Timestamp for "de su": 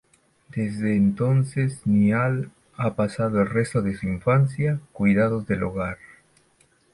3.83-4.07